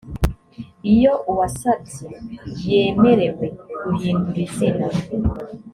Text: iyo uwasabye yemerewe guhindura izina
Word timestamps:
iyo 0.93 1.13
uwasabye 1.31 2.09
yemerewe 2.67 3.45
guhindura 3.83 4.39
izina 4.47 4.87